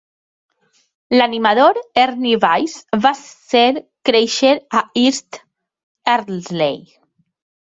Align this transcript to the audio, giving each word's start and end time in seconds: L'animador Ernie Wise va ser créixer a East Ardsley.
L'animador 1.17 1.77
Ernie 2.03 2.39
Wise 2.45 2.97
va 3.03 3.11
ser 3.19 3.61
créixer 4.11 4.55
a 4.81 4.85
East 5.05 5.41
Ardsley. 6.17 6.83